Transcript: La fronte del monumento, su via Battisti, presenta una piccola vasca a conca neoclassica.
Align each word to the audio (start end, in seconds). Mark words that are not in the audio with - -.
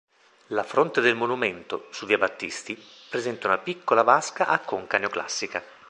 La 0.47 0.63
fronte 0.63 0.99
del 0.99 1.13
monumento, 1.15 1.85
su 1.91 2.07
via 2.07 2.17
Battisti, 2.17 2.75
presenta 3.07 3.45
una 3.45 3.59
piccola 3.59 4.01
vasca 4.01 4.47
a 4.47 4.57
conca 4.57 4.97
neoclassica. 4.97 5.63